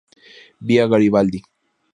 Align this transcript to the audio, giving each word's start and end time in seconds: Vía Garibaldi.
Vía 0.67 0.87
Garibaldi. 0.91 1.39